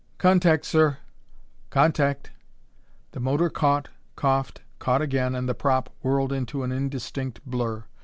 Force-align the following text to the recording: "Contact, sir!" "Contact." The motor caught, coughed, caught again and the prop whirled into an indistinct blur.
"Contact, 0.17 0.65
sir!" 0.65 0.97
"Contact." 1.69 2.31
The 3.11 3.19
motor 3.19 3.51
caught, 3.51 3.89
coughed, 4.15 4.61
caught 4.79 5.03
again 5.03 5.35
and 5.35 5.47
the 5.47 5.53
prop 5.53 5.91
whirled 6.01 6.33
into 6.33 6.63
an 6.63 6.71
indistinct 6.71 7.45
blur. 7.45 7.83